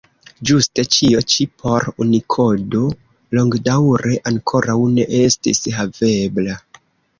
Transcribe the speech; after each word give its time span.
Ĝuste 0.51 0.85
ĉio 0.95 1.19
ĉi 1.33 1.45
por 1.63 1.85
Unikodo 2.05 2.81
longdaŭre 3.39 4.17
ankoraŭ 4.33 4.81
ne 4.99 5.09
estis 5.23 5.65
havebla. 5.79 6.61